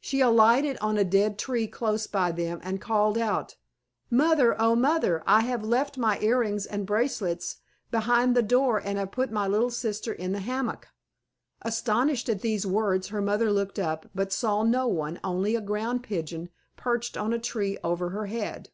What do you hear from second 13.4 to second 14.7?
looked up, but saw